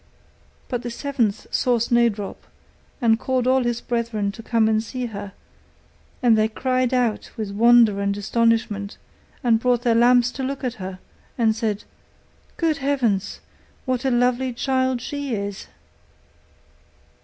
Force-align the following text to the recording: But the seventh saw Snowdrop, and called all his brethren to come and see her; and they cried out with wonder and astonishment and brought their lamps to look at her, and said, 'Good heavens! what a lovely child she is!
But 0.67 0.81
the 0.81 0.89
seventh 0.89 1.45
saw 1.53 1.77
Snowdrop, 1.77 2.47
and 3.03 3.19
called 3.19 3.45
all 3.45 3.61
his 3.63 3.81
brethren 3.81 4.31
to 4.31 4.41
come 4.41 4.67
and 4.67 4.81
see 4.81 5.05
her; 5.05 5.31
and 6.23 6.35
they 6.35 6.47
cried 6.47 6.91
out 6.91 7.29
with 7.37 7.51
wonder 7.51 7.99
and 8.01 8.17
astonishment 8.17 8.97
and 9.43 9.59
brought 9.59 9.83
their 9.83 9.93
lamps 9.93 10.31
to 10.31 10.43
look 10.43 10.63
at 10.63 10.73
her, 10.81 10.97
and 11.37 11.55
said, 11.55 11.83
'Good 12.57 12.77
heavens! 12.77 13.41
what 13.85 14.03
a 14.03 14.09
lovely 14.09 14.53
child 14.53 15.01
she 15.01 15.35
is! 15.35 15.67